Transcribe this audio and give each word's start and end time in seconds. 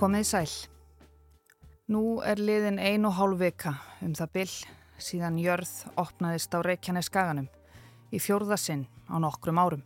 Komið 0.00 0.22
í 0.22 0.28
sæl. 0.30 0.52
Nú 1.92 2.22
er 2.24 2.40
liðin 2.40 2.78
ein 2.80 3.02
og 3.04 3.18
hálf 3.18 3.36
vika 3.42 3.74
um 4.00 4.14
það 4.16 4.30
byll 4.38 4.54
síðan 4.96 5.36
jörð 5.36 5.72
opnaðist 6.00 6.56
á 6.56 6.64
Reykjanes 6.64 7.10
skaganum 7.10 7.50
í 8.08 8.16
fjórðasinn 8.16 8.86
á 9.12 9.20
nokkrum 9.20 9.60
árum. 9.60 9.84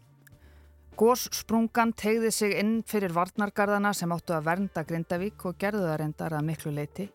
Gós 0.95 1.27
sprungan 1.35 1.97
tegði 1.99 2.31
sig 2.31 2.55
inn 2.61 2.77
fyrir 2.87 3.11
varnargarðana 3.19 3.91
sem 3.91 4.15
áttu 4.15 4.39
að 4.39 4.47
vernda 4.53 4.87
Grindavík 4.87 5.49
og 5.51 5.59
gerðu 5.59 5.83
það 5.89 6.01
reyndar 6.05 6.39
að 6.39 6.47
miklu 6.53 6.77
leiti 6.79 7.11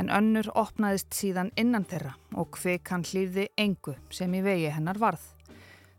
en 0.00 0.08
önnur 0.08 0.48
opnaðist 0.56 1.12
síðan 1.12 1.52
innan 1.52 1.84
þeirra 1.84 2.16
og 2.32 2.54
kvik 2.56 2.88
hann 2.94 3.04
hlýði 3.04 3.50
engu 3.60 3.98
sem 4.08 4.32
í 4.32 4.40
vegi 4.40 4.72
hennar 4.72 4.96
varð. 4.96 5.34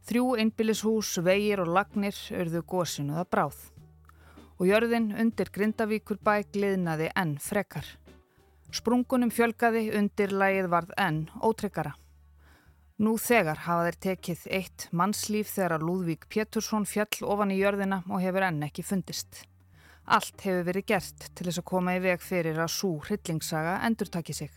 Þrjú 0.01 0.39
einbillishús, 0.41 1.19
vegir 1.21 1.61
og 1.61 1.75
lagnir 1.77 2.17
örðu 2.33 2.65
gósinu 2.65 3.21
það 3.21 3.35
bráð 3.37 3.67
og 4.59 4.67
jörðin 4.67 5.13
undir 5.15 5.49
Grindavíkur 5.55 6.19
bæ 6.19 6.43
gliðnaði 6.51 7.09
enn 7.15 7.37
frekar. 7.39 7.87
Sprungunum 8.75 9.31
fjölgaði 9.33 9.87
undir 9.97 10.35
lægið 10.35 10.67
varð 10.69 10.91
enn 10.99 11.23
ótryggara. 11.41 11.95
Nú 12.99 13.15
þegar 13.15 13.63
hafa 13.63 13.85
þeir 13.87 13.97
tekið 14.03 14.41
eitt 14.57 14.87
mannslíf 14.91 15.53
þegar 15.55 15.85
Lúðvík 15.87 16.27
Pétursson 16.27 16.83
fjall 16.85 17.23
ofan 17.23 17.53
í 17.55 17.61
jörðina 17.61 18.01
og 18.09 18.19
hefur 18.19 18.43
enn 18.49 18.65
ekki 18.67 18.83
fundist. 18.83 19.45
Allt 20.03 20.43
hefur 20.43 20.67
verið 20.67 20.87
gert 20.91 21.29
til 21.31 21.47
þess 21.47 21.61
að 21.61 21.69
koma 21.71 21.95
í 21.95 22.01
veg 22.03 22.19
fyrir 22.19 22.59
að 22.59 22.73
svo 22.75 22.97
hryllingssaga 23.05 23.77
endur 23.87 24.11
taki 24.11 24.35
sig. 24.35 24.51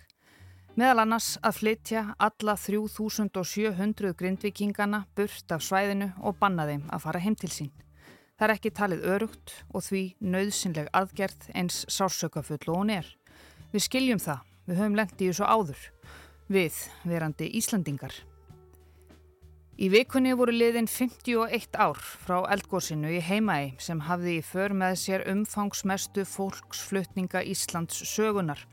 Meðal 0.74 1.04
annars 1.04 1.36
að 1.44 1.58
flytja 1.60 2.02
alla 2.18 2.56
3700 2.58 4.14
grindvikingana 4.18 5.04
burt 5.14 5.52
af 5.54 5.62
svæðinu 5.62 6.10
og 6.24 6.38
banna 6.40 6.66
þeim 6.66 6.86
að 6.90 7.02
fara 7.06 7.20
heim 7.22 7.36
til 7.38 7.52
sín. 7.52 7.72
Það 8.38 8.46
er 8.48 8.54
ekki 8.56 8.72
talið 8.74 9.06
örugt 9.14 9.54
og 9.70 9.84
því 9.86 10.02
nöðsynleg 10.24 10.90
aðgerð 10.96 11.48
eins 11.54 11.84
sársökafull 11.92 12.64
og 12.72 12.80
hún 12.80 12.92
er. 12.96 13.08
Við 13.72 13.86
skiljum 13.86 14.20
það, 14.22 14.42
við 14.66 14.80
höfum 14.80 14.98
lengt 14.98 15.20
í 15.20 15.30
þessu 15.30 15.48
áður, 15.48 15.82
við 16.52 16.78
verandi 17.08 17.50
Íslandingar. 17.60 18.16
Í 19.82 19.88
vikunni 19.88 20.34
voru 20.36 20.52
liðin 20.52 20.86
51 20.86 21.78
ár 21.80 21.96
frá 21.98 22.42
eldgósinu 22.52 23.08
í 23.16 23.22
heimaði 23.24 23.70
sem 23.80 24.02
hafði 24.04 24.36
í 24.38 24.42
för 24.44 24.74
með 24.76 24.98
sér 25.00 25.24
umfangsmestu 25.32 26.26
fólksflutninga 26.28 27.40
Íslands 27.48 28.02
sögunar 28.06 28.66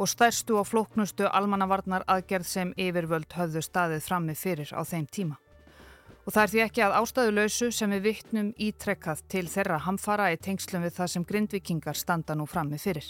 og 0.00 0.10
stærstu 0.10 0.56
og 0.58 0.66
flóknustu 0.66 1.28
almannavarnar 1.28 2.04
aðgerð 2.08 2.50
sem 2.50 2.74
yfirvöld 2.76 3.30
höfðu 3.36 3.62
staðið 3.62 4.04
frammi 4.08 4.34
fyrir 4.34 4.74
á 4.74 4.82
þeim 4.82 5.06
tíma. 5.06 5.38
Og 6.30 6.34
það 6.36 6.44
er 6.44 6.50
því 6.50 6.60
ekki 6.62 6.82
að 6.86 6.92
ástæðuleysu 6.94 7.68
sem 7.74 7.90
við 7.90 8.04
vittnum 8.04 8.50
ítrekkað 8.54 9.22
til 9.32 9.48
þeirra 9.50 9.80
hamfara 9.82 10.28
í 10.30 10.36
tengslum 10.38 10.84
við 10.86 10.92
það 11.00 11.08
sem 11.10 11.24
grindvikingar 11.26 11.98
standa 11.98 12.36
nú 12.38 12.44
frammi 12.46 12.78
fyrir. 12.78 13.08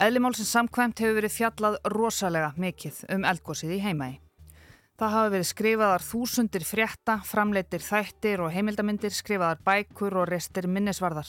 Eðlimálsins 0.00 0.54
samkvæmt 0.56 1.02
hefur 1.04 1.18
verið 1.18 1.34
fjallað 1.34 1.76
rosalega 1.92 2.54
mikið 2.56 3.02
um 3.12 3.28
eldgósið 3.28 3.74
í 3.76 3.82
heimægi. 3.84 4.16
Það 4.96 5.14
hafi 5.18 5.34
verið 5.36 5.50
skrifaðar 5.50 6.06
þúsundir 6.08 6.64
frétta, 6.64 7.18
framleitir 7.28 7.84
þættir 7.84 8.46
og 8.46 8.56
heimildamindir, 8.56 9.12
skrifaðar 9.12 9.60
bækur 9.68 10.16
og 10.16 10.32
restir 10.32 10.64
minnesvarðar. 10.64 11.28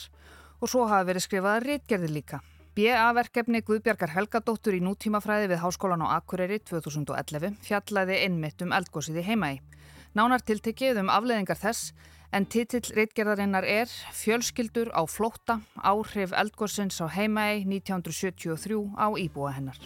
Og 0.64 0.72
svo 0.72 0.88
hafi 0.88 1.12
verið 1.12 1.28
skrifaðar 1.28 1.68
rítgerðir 1.74 2.16
líka. 2.22 2.40
BA-verkefni 2.74 3.60
Guðbjarkar 3.62 4.10
Helgadóttur 4.10 4.74
í 4.74 4.80
nútímafræði 4.82 5.52
við 5.52 5.60
Háskólan 5.62 6.00
á 6.02 6.18
Akureyri 6.18 6.56
2011 6.66 7.60
fjallaði 7.62 8.16
innmitt 8.24 8.64
um 8.66 8.74
eldgósið 8.74 9.20
í 9.20 9.22
heimægi. 9.28 9.60
Nánar 10.18 10.42
tiltekið 10.42 10.98
um 11.04 11.12
afleðingar 11.14 11.60
þess 11.60 11.92
en 12.34 12.48
titill 12.50 12.82
reitgerðarinnar 12.96 13.62
er 13.62 13.94
Fjölskyldur 14.18 14.90
á 14.90 15.06
flótta, 15.06 15.60
áhrif 15.86 16.34
eldgóðsins 16.34 16.98
á 16.98 17.06
heimaði 17.14 17.62
1973 17.76 18.82
á 18.98 19.06
íbúa 19.22 19.54
hennar. 19.54 19.78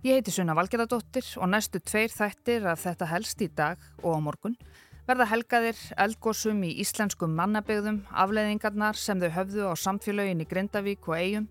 Ég 0.00 0.16
heiti 0.16 0.32
Sunna 0.32 0.56
Valgerðardóttir 0.56 1.28
og 1.36 1.52
næstu 1.52 1.84
tveir 1.84 2.08
þættir 2.16 2.64
að 2.64 2.80
þetta 2.86 3.12
helst 3.12 3.44
í 3.44 3.52
dag 3.52 3.76
og 4.00 4.16
á 4.16 4.20
morgun 4.24 4.56
verða 5.04 5.28
helgaðir 5.28 5.76
eldgóðsum 6.00 6.64
í 6.64 6.78
íslenskum 6.80 7.36
mannabegðum, 7.36 8.06
afleðingarnar 8.08 8.96
sem 8.96 9.20
þau 9.20 9.32
höfðu 9.36 9.68
á 9.68 9.76
samfélögin 9.76 10.40
í 10.40 10.48
Grindavík 10.48 11.04
og 11.04 11.18
eigum 11.20 11.50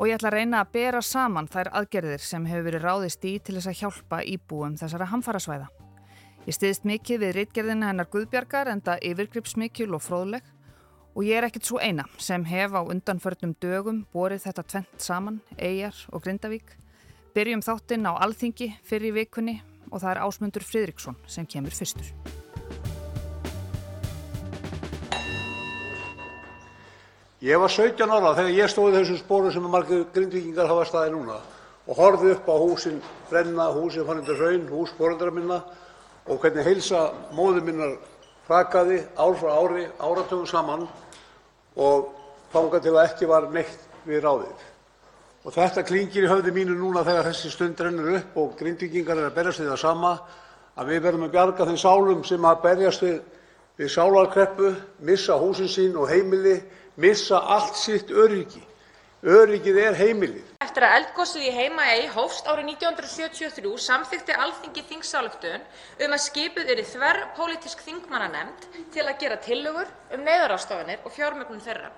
og 0.00 0.08
ég 0.08 0.16
ætla 0.16 0.30
að 0.30 0.36
reyna 0.38 0.62
að 0.64 0.70
bera 0.72 1.00
saman 1.04 1.48
þær 1.52 1.68
aðgerðir 1.76 2.22
sem 2.24 2.46
hefur 2.48 2.64
verið 2.70 2.84
ráðist 2.86 3.24
í 3.28 3.34
til 3.44 3.58
þess 3.58 3.68
að 3.68 3.80
hjálpa 3.82 4.20
íbúum 4.24 4.78
þessara 4.80 5.10
hamfarasvæða. 5.10 5.66
Ég 6.46 6.56
stiðist 6.56 6.88
mikið 6.88 7.20
við 7.20 7.34
rítgerðina 7.36 7.90
hennar 7.90 8.08
Guðbjargar 8.08 8.72
en 8.72 8.80
það 8.80 9.04
yfirgripsmikil 9.10 9.90
og 9.92 10.00
fróðleg 10.00 10.48
og 11.12 11.22
ég 11.28 11.36
er 11.36 11.50
ekkert 11.50 11.68
svo 11.68 11.82
eina 11.84 12.08
sem 12.16 12.48
hef 12.48 12.72
á 12.72 12.80
undanförnum 12.80 13.52
dögum 13.60 14.06
borið 14.14 14.46
þetta 14.48 14.68
tvent 14.72 15.04
saman, 15.04 15.40
Eyjar 15.58 16.06
og 16.14 16.24
Grindavík. 16.24 16.78
Byrjum 17.36 17.60
þáttinn 17.60 18.08
á 18.08 18.16
Alþingi 18.16 18.72
fyrir 18.80 19.12
vikunni 19.20 19.60
og 19.90 20.00
það 20.00 20.12
er 20.14 20.24
Ásmundur 20.24 20.64
Fridriksson 20.64 21.20
sem 21.28 21.44
kemur 21.44 21.76
fyrstur. 21.76 22.08
Ég 27.40 27.56
var 27.56 27.72
17 27.72 28.10
ára 28.12 28.34
þegar 28.36 28.52
ég 28.52 28.68
stóði 28.68 28.98
þessum 28.98 29.16
spóru 29.16 29.50
sem 29.52 29.64
margir 29.64 30.02
grindvikingar 30.12 30.66
hafa 30.68 30.82
staði 30.84 31.12
núna 31.14 31.38
og 31.88 31.96
horfið 31.96 32.34
upp 32.34 32.48
á 32.52 32.56
húsin 32.60 32.98
brenna, 33.30 33.70
húsin 33.72 34.04
fann 34.04 34.18
þetta 34.20 34.34
raun, 34.36 34.66
hús 34.68 34.90
fóröldra 34.98 35.32
minna 35.32 35.56
og 36.28 36.36
hvernig 36.42 36.66
heilsa 36.68 37.06
móður 37.32 37.64
minnar 37.64 37.94
hrakaði 38.44 38.98
ár 39.16 39.38
frá 39.40 39.54
ári, 39.56 39.86
áratugum 39.96 40.44
saman 40.50 40.84
og 41.80 42.10
þangað 42.52 42.84
til 42.84 42.92
að 42.92 43.06
ekki 43.06 43.28
var 43.30 43.46
neitt 43.54 43.88
við 44.04 44.20
ráðið. 44.26 44.66
Þetta 45.46 45.86
klingir 45.88 46.26
í 46.26 46.28
höfði 46.28 46.52
mínu 46.58 46.76
núna 46.76 47.06
þegar 47.06 47.30
þessi 47.30 47.54
stund 47.54 47.80
rennur 47.80 48.18
upp 48.18 48.36
og 48.42 48.52
Grindvíkingar 48.58 49.16
eru 49.16 49.30
að 49.30 49.38
berjast 49.38 49.62
við 49.62 49.70
það 49.72 49.80
sama, 49.86 50.12
að 50.76 50.92
við 50.92 51.02
verðum 51.08 51.24
að 51.30 51.32
bjarga 51.38 51.68
þeim 51.70 51.80
sálum 51.80 52.20
sem 52.28 52.50
berjast 52.66 53.08
við 53.80 53.88
sálarkreppu, 53.96 54.74
missa 55.08 55.40
húsin 55.40 55.72
sín 55.72 55.96
og 55.96 56.12
heimili, 56.12 56.58
missa 57.00 57.38
allt 57.56 57.76
sitt 57.80 58.10
öryggi. 58.10 58.62
Öryggið 59.20 59.78
er 59.82 59.96
heimilið. 59.98 60.44
Eftir 60.64 60.84
að 60.86 60.94
eldgosið 60.98 61.42
í 61.44 61.50
Heimaey 61.52 62.06
hófst 62.14 62.46
árið 62.48 62.70
1973 62.70 63.72
samþykkti 63.84 64.36
Alþingi 64.44 64.84
þingsályktun 64.88 65.66
um 66.06 66.14
að 66.16 66.22
skipuð 66.24 66.70
yrði 66.72 66.86
þverpólitísk 66.94 67.82
þingmannanefnd 67.84 68.68
til 68.94 69.04
að 69.04 69.18
gera 69.20 69.36
tillögur 69.44 69.90
um 70.16 70.24
neyðarráðstafanir 70.24 71.04
og 71.04 71.12
fjármögnun 71.12 71.60
þeirra. 71.66 71.90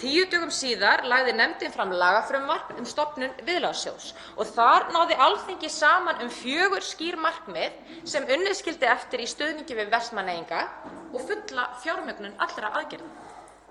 Tíu 0.00 0.24
dögum 0.32 0.52
síðar 0.54 1.02
lagði 1.12 1.34
nefndin 1.36 1.74
fram 1.74 1.92
lagafrumvarp 1.92 2.72
um 2.80 2.88
stofnun 2.88 3.36
Viðlagssjóðs 3.44 4.14
og 4.36 4.48
þar 4.54 4.88
náði 4.94 5.18
Alþingi 5.26 5.68
saman 5.72 6.22
um 6.24 6.32
fjögur 6.32 6.84
skýr 6.84 7.20
markmið 7.20 7.76
sem 8.08 8.24
unnið 8.24 8.56
skyldi 8.62 8.88
eftir 8.88 9.24
í 9.24 9.28
stuðningi 9.28 9.76
við 9.76 9.92
Vestmannaeyinga 9.92 10.62
og 11.12 11.20
fulla 11.28 11.68
fjármögnun 11.84 12.38
allra 12.40 12.72
aðgerða. 12.80 13.29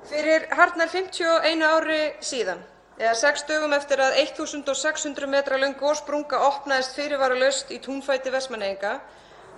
Fyrir 0.10 0.48
hartnær 0.58 0.90
51 0.90 1.62
ári 1.62 2.00
síðan, 2.26 2.64
eða 2.98 3.12
sex 3.20 3.44
dögum 3.46 3.76
eftir 3.78 4.02
að 4.02 4.16
1.600 4.24 5.30
metra 5.30 5.60
löng 5.62 5.76
gossprunga 5.78 6.40
opnaðist 6.48 6.96
fyrirvaralaust 6.98 7.70
í 7.70 7.78
túnfæti 7.84 8.34
Vestmannaeyinga, 8.34 8.96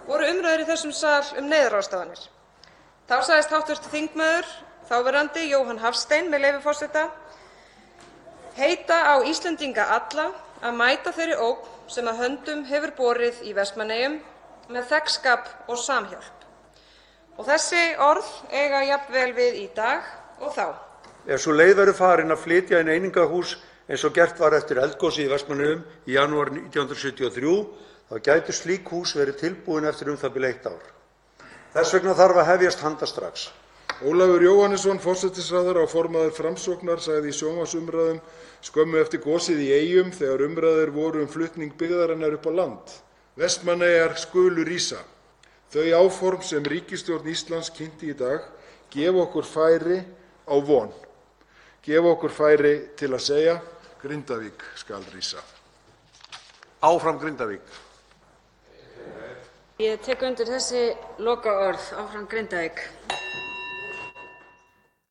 voru 0.09 0.27
umræður 0.33 0.65
í 0.65 0.67
þessum 0.67 0.91
sal 0.91 1.23
um 1.39 1.47
neyðarráðstafanir. 1.47 2.27
Þá 3.07 3.15
sagðist 3.29 3.55
hv. 3.55 3.79
þingmaður, 3.95 4.51
þáverandi 4.91 5.47
Jóhann 5.53 5.79
Hafstein, 5.85 6.27
með 6.27 6.45
leyfi 6.49 6.63
forseta, 6.67 7.07
heita 8.59 9.01
á 9.07 9.15
Íslendinga 9.23 9.87
alla 9.95 10.29
að 10.59 10.79
mæta 10.83 11.15
þeirri 11.15 11.39
ógn 11.39 11.91
sem 11.95 12.11
að 12.11 12.25
höndum 12.25 12.65
hefur 12.67 12.97
borið 12.99 13.45
í 13.47 13.55
Vestmannaeyjum 13.55 14.19
með 14.67 14.91
þegnskap 14.91 15.47
og 15.71 15.79
samhjálp. 15.79 16.47
Þessi 17.39 17.85
orð 18.03 18.27
eiga 18.51 18.83
jafn 18.85 19.15
vel 19.15 19.31
við 19.37 19.63
í 19.63 19.69
dag 19.75 20.17
og 20.41 20.55
þá. 20.55 20.67
Ef 21.29 21.43
sú 21.43 21.53
leið 21.53 21.75
verður 21.77 21.97
farin 21.97 22.33
að 22.33 22.43
flytja 22.45 22.81
inn 22.81 22.89
einingahús 22.89 23.55
eins 23.87 24.03
og 24.07 24.15
gert 24.15 24.39
var 24.41 24.55
eftir 24.57 24.81
eldgosið 24.81 25.27
í 25.27 25.31
Vestmannaeyjum 25.31 25.81
í 26.09 26.15
janúar 26.17 26.51
1973 26.55 27.55
þá 28.09 28.15
gætu 28.25 28.55
slík 28.55 28.89
hús 28.91 29.13
verið 29.15 29.39
tilbúin 29.41 29.87
eftir 29.89 30.11
u.þ.b. 30.11 30.45
eitt 30.47 30.65
ár. 30.65 30.81
Þess 31.75 31.93
vegna 31.95 32.15
þarf 32.17 32.41
að 32.41 32.49
hefjast 32.51 32.81
handa 32.83 33.07
strax. 33.07 33.49
Ólafur 34.01 34.41
Jóhannesson, 34.41 34.97
forsætisráðherra 34.99 35.83
og 35.85 35.91
formaður 35.91 36.33
Framsóknar, 36.33 36.99
sagði 37.03 37.29
í 37.29 37.35
sjónvarpsumræðum 37.37 38.17
skömmu 38.65 38.97
eftir 38.97 39.21
gosið 39.21 39.61
í 39.61 39.67
Eyjum 39.75 40.09
þegar 40.15 40.41
umræður 40.47 40.93
voru 40.95 41.21
um 41.21 41.29
flutning 41.29 41.75
byggðarinnar 41.77 42.39
upp 42.39 42.47
á 42.49 42.51
land: 42.57 42.95
Vestmannaeyjar 43.37 44.17
skulu 44.17 44.65
rísa. 44.65 45.03
Þau 45.71 45.85
áform 46.01 46.41
sem 46.43 46.65
ríkisstjórn 46.65 47.29
Íslands 47.29 47.69
kynnti 47.77 48.09
í 48.11 48.17
dag 48.17 48.49
gefa 48.91 49.21
okkur 49.23 49.47
færi 49.47 50.01
á 50.51 50.55
von, 50.59 50.91
gefa 51.85 52.11
okkur 52.11 52.35
færi 52.35 52.73
til 52.99 53.13
að 53.15 53.23
segja: 53.23 53.55
Grindavík 54.01 54.65
skal 54.75 55.03
rísa. 55.13 55.39
Áfram 56.81 57.19
Grindavík. 57.21 57.63
Ég 59.81 60.01
tek 60.03 60.21
undir 60.21 60.49
þessi 60.49 60.91
lokaorð. 61.21 61.93
Áfram 62.03 62.27
Grindavík. 62.29 62.81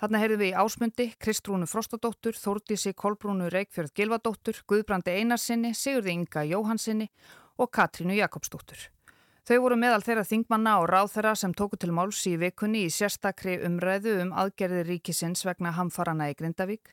Þarna 0.01 0.21
heyrðum 0.23 0.41
við 0.41 0.51
í 0.53 0.57
ásmundi 0.57 1.07
Kristrúnu 1.21 1.67
Frostadóttur, 1.69 2.33
Þórdísi 2.33 2.95
Kolbrúnu 2.97 3.51
Reykjörð 3.53 3.93
Gilvadóttur, 3.99 4.63
Guðbrandi 4.65 5.13
Einarsinni, 5.13 5.75
Sigurði 5.77 6.15
Inga 6.15 6.47
Jóhansinni 6.49 7.11
og 7.61 7.69
Katrínu 7.69 8.17
Jakobsdóttur. 8.17 8.89
Þau 9.51 9.65
voru 9.65 9.77
meðal 9.83 10.05
þeirra 10.07 10.23
þingmanna 10.23 10.73
og 10.79 10.85
ráþeirra 10.87 11.33
sem 11.35 11.51
tóku 11.59 11.75
til 11.75 11.91
máls 11.91 12.21
í 12.31 12.37
vikunni 12.39 12.85
í 12.87 12.93
sérstakri 12.95 13.57
umræðu 13.67 14.13
um 14.23 14.31
aðgerði 14.39 14.85
ríkisins 14.87 15.43
vegna 15.43 15.73
hamfarana 15.75 16.29
í 16.31 16.37
Grindavík 16.39 16.93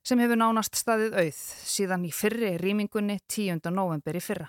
sem 0.00 0.22
hefur 0.24 0.40
nánast 0.40 0.80
staðið 0.80 1.18
auð 1.20 1.42
síðan 1.74 2.08
í 2.08 2.14
fyrri 2.16 2.54
rýmingunni 2.64 3.18
10. 3.28 3.68
november 3.76 4.16
í 4.16 4.24
fyrra. 4.24 4.48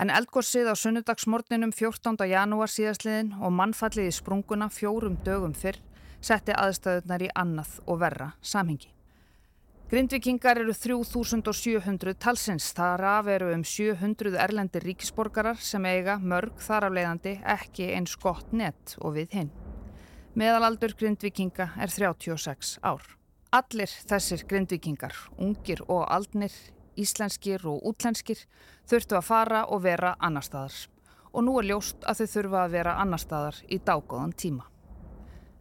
En 0.00 0.08
eldgórsið 0.08 0.72
á 0.72 0.74
sunnudagsmorninum 0.80 1.76
14. 1.76 2.16
janúar 2.32 2.72
síðastliðin 2.72 3.34
og 3.44 3.52
mannfallið 3.52 4.08
í 4.08 4.20
sprunguna 4.22 4.72
fjórum 4.72 5.20
dögum 5.28 5.52
fyrr 5.52 5.82
setti 6.24 6.56
aðstæðunar 6.56 7.28
í 7.28 7.34
annað 7.36 7.76
og 7.84 8.00
verra 8.00 8.32
samhengi. 8.40 8.94
Grindvikingar 9.88 10.58
eru 10.60 10.74
3700 10.76 12.12
talsins, 12.20 12.66
þar 12.76 13.00
af 13.08 13.28
eru 13.32 13.46
um 13.54 13.62
700 13.64 14.34
erlendir 14.36 14.84
ríkisborgarar 14.84 15.56
sem 15.64 15.86
eiga 15.88 16.18
mörg 16.20 16.58
þar 16.60 16.90
af 16.90 16.92
leiðandi 16.92 17.32
ekki 17.54 17.86
eins 17.96 18.18
gott 18.20 18.52
nett 18.52 18.98
og 19.00 19.14
við 19.16 19.38
hinn. 19.38 19.48
Meðalaldur 20.36 20.92
grindvikinga 20.92 21.70
er 21.80 21.88
36 21.88 22.74
ár. 22.84 23.00
Allir 23.48 23.88
þessir 24.12 24.44
grindvikingar, 24.50 25.16
ungir 25.40 25.80
og 25.88 26.04
aldnir, 26.04 26.52
íslenskir 27.00 27.64
og 27.64 27.80
útlenskir, 27.88 28.44
þurftu 28.84 29.16
að 29.16 29.28
fara 29.30 29.66
og 29.72 29.86
vera 29.88 30.18
annar 30.20 30.44
staðar. 30.44 30.76
Og 31.32 31.46
nú 31.48 31.56
er 31.62 31.70
ljóst 31.70 32.04
að 32.04 32.20
þau 32.20 32.34
þurfa 32.34 32.66
að 32.66 32.74
vera 32.76 32.98
annar 33.00 33.24
staðar 33.24 33.64
í 33.72 33.80
dágóðan 33.80 34.36
tíma. 34.36 34.68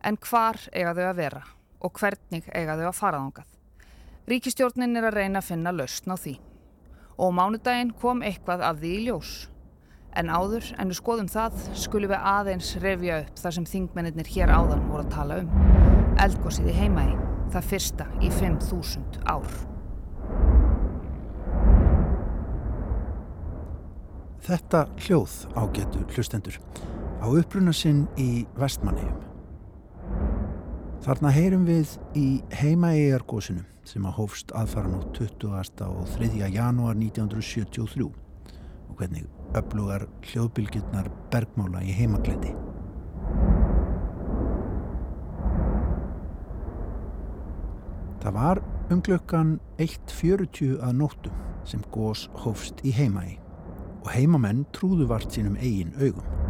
En 0.03 0.19
hvar 0.19 0.59
eiga 0.73 0.91
þau 0.91 1.05
að 1.13 1.21
vera 1.23 1.45
og 1.79 1.95
hvernig 1.95 2.51
eiga 2.51 2.75
þau 2.75 2.89
að 2.91 2.99
fara 2.99 3.23
þángað? 3.23 3.56
Ríkistjórnin 4.27 4.99
er 4.99 5.05
að 5.07 5.21
reyna 5.21 5.39
að 5.39 5.53
finna 5.53 5.71
lausn 5.71 6.11
á 6.11 6.19
því. 6.19 6.33
Og 7.23 7.29
mánudaginn 7.31 7.93
kom 7.95 8.19
eitthvað 8.27 8.65
af 8.67 8.81
því 8.81 8.89
í 8.91 9.03
ljós. 9.05 9.29
En 10.19 10.27
áður, 10.27 10.67
en 10.75 10.91
við 10.91 10.97
skoðum 10.99 11.29
það, 11.31 11.61
skulum 11.79 12.11
við 12.11 12.25
aðeins 12.33 12.73
revja 12.83 13.21
upp 13.21 13.39
þar 13.39 13.55
sem 13.55 13.67
þingmennir 13.71 14.31
hér 14.33 14.51
áðan 14.51 14.83
voru 14.89 15.05
að 15.05 15.13
tala 15.13 15.37
um. 15.39 15.53
Eldgósið 16.19 16.67
í 16.73 16.75
heimægi 16.75 17.15
það 17.53 17.69
fyrsta 17.69 18.09
í 18.19 18.33
5.000 18.35 19.23
ár. 19.31 19.47
Þetta 24.47 24.83
hljóð 25.05 25.39
ágetu 25.55 26.03
hlustendur 26.11 26.59
á 27.23 27.27
uppruna 27.31 27.71
sinn 27.71 28.09
í 28.19 28.43
vestmannegjum. 28.59 29.36
Þarna 31.05 31.29
heyrum 31.31 31.65
við 31.67 31.91
í 32.17 32.27
heimaegargósinu 32.57 33.63
sem 33.87 34.05
að 34.09 34.17
hófst 34.17 34.51
aðfara 34.57 34.89
nú 34.91 35.01
20. 35.15 35.51
og 35.85 36.07
3. 36.17 36.47
janúar 36.51 36.97
1973 36.97 38.07
og 38.07 38.95
hvernig 38.97 39.27
öflugar 39.55 40.07
hljóðbylgjurnar 40.25 41.11
bergmála 41.31 41.83
í 41.85 41.93
heimagleti. 41.95 42.55
Það 48.23 48.35
var 48.35 48.63
um 48.91 49.03
klukkan 49.05 49.53
1.40 49.77 50.81
að 50.81 50.97
nóttum 50.97 51.45
sem 51.67 51.85
gós 51.93 52.25
hófst 52.41 52.81
í 52.83 52.91
heimaði 52.95 53.37
og 54.01 54.11
heimamenn 54.15 54.65
trúðu 54.75 55.07
vart 55.13 55.31
sínum 55.31 55.55
eigin 55.61 55.93
augum. 56.01 56.46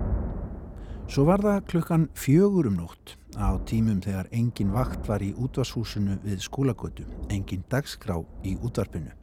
Svo 1.08 1.24
var 1.24 1.40
það 1.40 1.62
klukkan 1.72 2.02
fjögur 2.20 2.68
um 2.68 2.82
nótt 2.82 3.14
á 3.40 3.56
tímum 3.64 4.02
þegar 4.04 4.28
engin 4.36 4.74
vakt 4.76 5.08
var 5.08 5.24
í 5.24 5.30
útvarshúsinu 5.40 6.18
við 6.20 6.42
skólagötu, 6.44 7.06
engin 7.32 7.64
dagskrá 7.72 8.18
í 8.44 8.58
útvarpinu. 8.60 9.14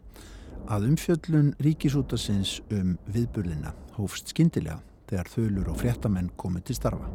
Að 0.65 0.89
umfjöllun 0.89 1.53
ríkisútasins 1.61 2.63
um 2.73 2.97
viðburðina 3.05 3.75
hófst 3.99 4.33
skindilega 4.33 4.81
þegar 5.11 5.33
þölur 5.35 5.71
og 5.75 5.79
fréttamenn 5.83 6.33
komið 6.41 6.71
til 6.71 6.79
starfa. 6.81 7.13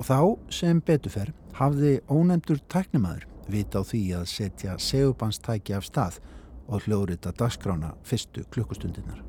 Og 0.00 0.08
þá 0.08 0.18
sem 0.56 0.80
betufer 0.80 1.34
hafði 1.60 1.98
ónefndur 2.08 2.64
tæknimaður 2.72 3.28
vita 3.52 3.84
á 3.84 3.88
því 3.92 4.04
að 4.16 4.28
setja 4.32 4.80
segubannstæki 4.80 5.76
af 5.76 5.84
stað 5.84 6.22
og 6.66 6.88
hljóðrita 6.88 7.36
dagskrána 7.36 7.92
fyrstu 8.08 8.48
klukkustundirnar. 8.56 9.20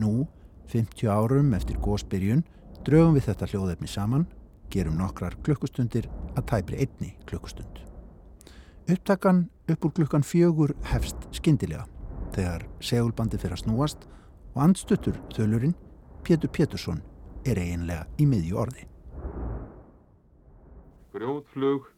Nú, 0.00 0.24
50 0.72 1.12
árum 1.12 1.52
eftir 1.52 1.76
góðsbyrjun, 1.84 2.46
draugum 2.86 3.16
við 3.16 3.28
þetta 3.28 3.48
hljóðefni 3.52 3.90
saman, 3.90 4.26
gerum 4.72 4.98
nokkrar 5.00 5.36
klukkustundir 5.44 6.08
að 6.36 6.46
tæpri 6.52 6.82
einni 6.84 7.14
klukkustund. 7.28 7.82
Upptakan 8.88 9.46
upp 9.68 9.84
úr 9.84 9.94
klukkan 9.98 10.24
fjögur 10.24 10.74
hefst 10.92 11.28
skindilega 11.36 11.84
þegar 12.32 12.64
segulbandi 12.80 13.40
fyrir 13.40 13.58
að 13.58 13.64
snúast 13.64 14.06
og 14.54 14.62
andstuttur 14.64 15.18
þölurinn 15.34 15.76
Pétur 16.24 16.50
Pétursson 16.52 17.02
er 17.46 17.60
eiginlega 17.60 18.06
í 18.20 18.26
miðju 18.28 18.56
orði. 18.60 18.86
Grjótflug 21.14 21.88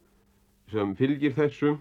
sem 0.71 0.93
fylgir 0.95 1.35
þessu. 1.35 1.75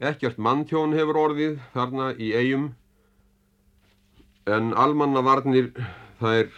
Ekkert 0.00 0.40
manntjón 0.40 0.94
hefur 0.96 1.20
orðið 1.20 1.58
þarna 1.74 2.12
í 2.18 2.32
eigum 2.34 2.72
en 4.50 4.72
almannavarnir 4.76 5.70
þær 6.20 6.50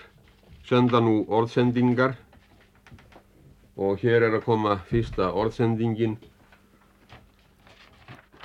senda 0.66 0.98
nú 1.00 1.20
orðsendingar 1.30 2.16
og 3.76 4.00
hér 4.02 4.26
er 4.26 4.38
að 4.38 4.46
koma 4.48 4.78
fyrsta 4.88 5.28
orðsendingin. 5.36 6.16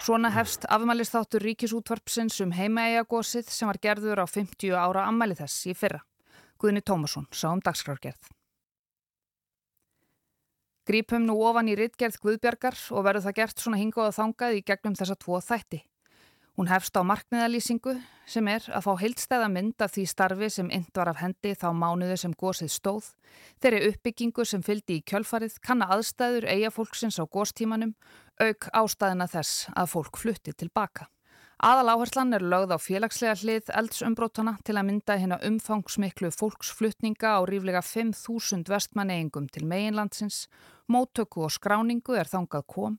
Svona 0.01 0.31
hefst 0.33 0.65
afmælistáttur 0.69 1.43
ríkisútvarpsins 1.45 2.39
um 2.41 2.53
heimaegagósið 2.57 3.49
sem 3.53 3.69
var 3.69 3.79
gerður 3.81 4.23
á 4.23 4.25
50 4.25 4.73
ára 4.73 5.05
ammæli 5.09 5.37
þess 5.37 5.67
í 5.69 5.75
fyrra. 5.77 6.01
Guðni 6.61 6.81
Tómasson 6.81 7.27
sá 7.33 7.51
um 7.53 7.61
dagskrárgerð. 7.61 8.31
Grípum 10.89 11.25
nú 11.25 11.37
ofan 11.45 11.69
í 11.69 11.77
rittgerð 11.77 12.17
Guðbjargar 12.21 12.77
og 12.89 13.05
verður 13.05 13.27
það 13.27 13.37
gert 13.37 13.61
svona 13.61 13.77
hingað 13.77 14.09
og 14.09 14.17
þangað 14.17 14.57
í 14.57 14.63
gegnum 14.65 14.97
þessa 14.97 15.17
tvo 15.21 15.37
þætti. 15.45 15.83
Hún 16.59 16.67
hefst 16.67 16.97
á 16.99 17.01
markmiðalýsingu 17.07 17.93
sem 18.27 18.47
er 18.51 18.65
að 18.75 18.83
fá 18.83 18.91
heildstæða 18.99 19.47
mynd 19.53 19.83
af 19.83 19.93
því 19.95 20.03
starfi 20.11 20.49
sem 20.51 20.71
ynd 20.73 20.91
var 20.97 21.13
af 21.13 21.21
hendi 21.23 21.53
þá 21.55 21.69
mánuðu 21.71 22.17
sem 22.19 22.33
gósið 22.35 22.73
stóð, 22.73 23.07
þeirri 23.63 23.79
uppbyggingu 23.91 24.45
sem 24.45 24.63
fyldi 24.65 24.99
í 24.99 25.05
kjölfarið, 25.07 25.55
kanna 25.63 25.87
aðstæður 25.95 26.49
eiga 26.51 26.73
fólksins 26.75 27.21
á 27.23 27.25
góstímanum, 27.25 27.95
auk 28.43 28.67
ástæðina 28.75 29.29
þess 29.31 29.71
að 29.71 29.91
fólk 29.95 30.19
flutti 30.19 30.51
tilbaka. 30.51 31.07
Aðal 31.61 31.93
áherslan 31.93 32.33
er 32.33 32.41
lögð 32.41 32.71
á 32.73 32.77
félagslega 32.81 33.35
hlið 33.37 33.67
eldsumbrótana 33.77 34.55
til 34.65 34.75
að 34.75 34.87
mynda 34.87 35.17
hérna 35.21 35.37
umfangsmiklu 35.45 36.31
fólksflutninga 36.33 37.35
á 37.37 37.39
ríflega 37.45 37.83
5.000 37.85 38.65
vestmanneigingum 38.65 39.45
til 39.47 39.67
meginlandsins, 39.69 40.47
móttöku 40.89 41.45
og 41.45 41.53
skráningu 41.53 42.17
er 42.17 42.25
þangað 42.31 42.65
kom, 42.65 42.97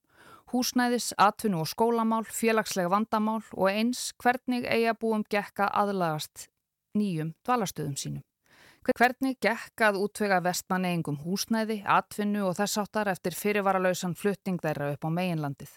húsnæðis, 0.52 1.12
atvinnu 1.16 1.62
og 1.62 1.70
skólamál, 1.70 2.24
félagslega 2.28 2.90
vandamál 2.92 3.40
og 3.56 3.70
eins 3.70 4.10
hvernig 4.20 4.66
eigabúum 4.68 5.24
gekka 5.32 5.70
aðlagast 5.72 6.48
nýjum 6.98 7.32
dvalastöðum 7.46 7.96
sínum. 7.96 8.22
Hvernig 8.82 9.36
gekk 9.38 9.78
að 9.86 10.00
útvega 10.02 10.40
vestmanneigingum 10.42 11.20
húsnæði, 11.22 11.84
atvinnu 11.86 12.42
og 12.48 12.56
þess 12.58 12.80
áttar 12.82 13.12
eftir 13.12 13.36
fyrirvaralausan 13.38 14.16
flutting 14.18 14.58
þeirra 14.58 14.90
upp 14.96 15.06
á 15.06 15.10
meginlandið 15.14 15.76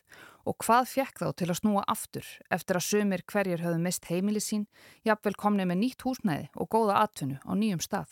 og 0.49 0.57
hvað 0.65 0.89
fekk 0.89 1.21
þá 1.21 1.27
til 1.37 1.49
að 1.51 1.59
snúa 1.59 1.83
aftur 1.93 2.31
eftir 2.57 2.79
að 2.79 2.87
sömur 2.87 3.23
hverjir 3.29 3.61
höfðu 3.61 3.81
mist 3.85 4.09
heimili 4.09 4.41
sín, 4.41 4.65
jafnvel 5.05 5.37
komni 5.37 5.69
með 5.69 5.81
nýtt 5.83 6.05
húsnæði 6.05 6.49
og 6.57 6.69
góða 6.73 7.03
atvinnu 7.05 7.37
á 7.45 7.51
nýjum 7.53 7.85
stað. 7.85 8.09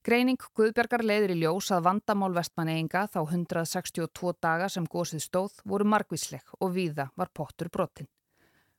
Greining 0.00 0.40
Guðbergar 0.56 1.02
leiðir 1.04 1.34
í 1.34 1.42
ljós 1.42 1.66
að 1.76 1.82
vandamál 1.84 2.30
vestmanneinga 2.32 3.02
þá 3.12 3.18
162 3.20 4.30
daga 4.40 4.70
sem 4.72 4.86
gósið 4.88 5.20
stóð 5.26 5.58
voru 5.68 5.84
margvísleg 5.92 6.54
og 6.56 6.72
víða 6.72 7.10
var 7.20 7.28
pottur 7.36 7.68
brotinn. 7.68 8.08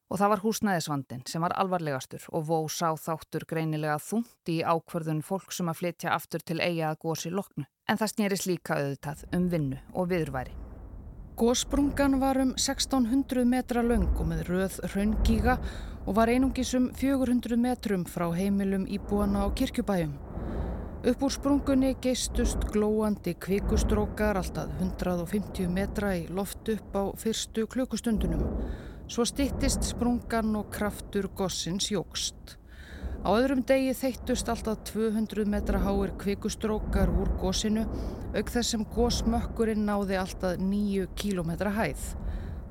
Og 0.09 0.17
það 0.17 0.31
var 0.33 0.41
húsnæðisvandin 0.41 1.21
sem 1.29 1.45
var 1.45 1.53
alvarlegastur 1.61 2.25
og 2.33 2.47
vó 2.47 2.57
sá 2.65 2.87
þáttur 2.97 3.45
greinilega 3.51 3.99
þúnt 4.01 4.49
í 4.49 4.63
ákverðun 4.65 5.21
fólk 5.21 5.53
sem 5.53 5.69
að 5.69 5.83
flytja 5.83 6.15
aftur 6.15 6.41
til 6.41 6.57
eiga 6.57 6.89
að 6.89 6.97
gósi 7.05 7.29
loknu. 7.29 7.67
En 7.85 8.01
það 8.01 8.13
snýris 8.15 8.47
líka 8.49 8.79
auðvitað 8.81 9.23
um 9.37 9.45
vinnu 9.53 9.77
og 9.93 10.09
viðurværi. 10.09 10.57
Gósprungan 11.37 12.17
var 12.19 12.41
um 12.41 12.55
1600 12.57 13.45
metra 13.45 13.85
laung 13.85 14.09
og 14.17 14.25
með 14.33 14.43
röð 14.49 14.81
raungíga 14.95 15.59
og 16.01 16.17
var 16.17 16.33
einungis 16.33 16.73
um 16.73 16.89
400 16.97 17.61
metrum 17.61 18.09
frá 18.09 18.25
heimilum 18.33 18.89
íbúana 18.89 19.45
á 19.45 19.53
kirkjubæjum. 19.53 20.30
Upp 21.01 21.23
úr 21.25 21.31
sprungunni 21.33 21.95
geistust 21.97 22.67
glóandi 22.69 23.31
kvikustrókar 23.41 24.37
alltaf 24.37 24.69
150 24.77 25.65
metra 25.73 26.11
í 26.13 26.27
loft 26.29 26.69
upp 26.69 26.93
á 26.93 27.03
fyrstu 27.17 27.63
klukustundunum. 27.65 28.43
Svo 29.09 29.25
stittist 29.25 29.81
sprungan 29.81 30.53
og 30.59 30.69
kraftur 30.69 31.25
gossins 31.33 31.89
jógst. 31.89 32.53
Á 33.25 33.33
öðrum 33.33 33.65
degi 33.65 33.95
þeittust 33.97 34.53
alltaf 34.53 34.83
200 34.91 35.49
metra 35.49 35.81
háir 35.81 36.13
kvikustrókar 36.21 37.09
úr 37.09 37.33
gósinu, 37.41 37.87
auk 38.37 38.53
þess 38.53 38.75
sem 38.75 38.85
gósmökkurinn 38.93 39.81
náði 39.89 40.21
alltaf 40.21 40.61
9 40.61 41.09
kílometra 41.17 41.73
hæð. 41.81 42.11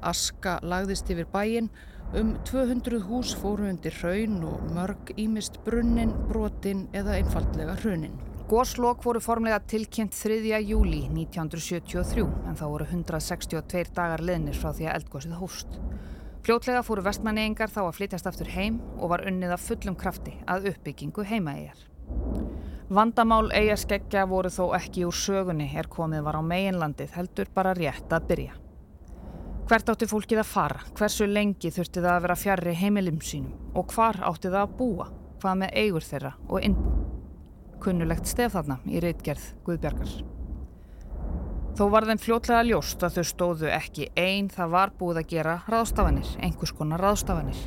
Aska 0.02 0.58
lagðist 0.62 1.10
yfir 1.12 1.28
bæinn, 1.32 1.70
um 2.16 2.34
200 2.48 3.02
hús 3.06 3.34
fóru 3.38 3.68
undir 3.70 3.94
hraun 4.00 4.40
og 4.48 4.66
mörg 4.74 5.12
ímist 5.20 5.60
brunnin, 5.64 6.12
brotin 6.28 6.88
eða 6.96 7.18
einfallega 7.20 7.76
hrunin. 7.82 8.16
Góslokk 8.50 9.04
voru 9.06 9.20
formlega 9.22 9.60
tilkynnt 9.70 10.16
3. 10.16 10.40
júli 10.66 11.04
1973 11.06 12.24
en 12.50 12.56
þá 12.58 12.64
voru 12.66 12.88
162 12.88 13.92
dagar 13.94 14.24
leðnir 14.26 14.58
frá 14.58 14.72
því 14.74 14.88
að 14.88 14.96
eldgósið 14.96 15.36
hóst. 15.38 15.76
Fljótlega 16.42 16.80
fóru 16.82 17.04
vestmanneyingar 17.06 17.70
þá 17.70 17.84
að 17.84 17.94
flytjast 18.00 18.26
aftur 18.26 18.50
heim 18.50 18.80
og 18.96 19.12
var 19.12 19.22
unnið 19.28 19.54
af 19.54 19.62
fullum 19.68 19.94
krafti 20.00 20.34
að 20.50 20.72
uppbyggingu 20.72 21.22
heimaeigjar. 21.30 21.86
Vandamál 22.90 23.52
eigaskeggja 23.54 24.24
voru 24.26 24.50
þó 24.50 24.72
ekki 24.80 25.04
úr 25.06 25.14
sögunni 25.14 25.68
er 25.78 25.86
komið 25.86 26.24
var 26.26 26.40
á 26.40 26.42
meginlandið 26.42 27.14
heldur 27.14 27.54
bara 27.54 27.76
rétt 27.78 28.10
að 28.10 28.26
byrja. 28.32 28.59
Hvert 29.70 29.86
átti 29.92 30.06
fólkið 30.10 30.40
að 30.42 30.48
fara, 30.50 30.80
hversu 30.98 31.28
lengi 31.30 31.70
þurfti 31.70 32.00
það 32.02 32.16
að 32.16 32.24
vera 32.24 32.36
fjarrri 32.40 32.72
heimilim 32.74 33.20
sínum 33.22 33.76
og 33.78 33.92
hvar 33.94 34.16
átti 34.26 34.50
það 34.50 34.64
að 34.64 34.72
búa, 34.80 35.06
hvað 35.38 35.60
með 35.60 35.76
eigur 35.78 36.06
þeirra 36.08 36.32
og 36.48 36.66
innbú 36.66 36.94
kunnulegt 37.84 38.26
stef 38.26 38.56
þarna 38.56 38.80
í 38.90 38.98
reitgerð 39.04 39.44
Guðbjarkar. 39.68 40.16
Þó 41.78 41.84
var 41.94 42.08
þeim 42.10 42.22
fljótlega 42.24 42.66
ljóst 42.66 43.06
að 43.06 43.20
þau 43.20 43.28
stóðu 43.30 43.70
ekki 43.70 44.10
einn 44.18 44.50
það 44.50 44.74
var 44.74 44.96
búið 44.98 45.22
að 45.22 45.30
gera 45.36 45.56
ráðstafanir, 45.70 46.34
einhvers 46.42 46.74
konar 46.74 47.06
ráðstafanir. 47.06 47.62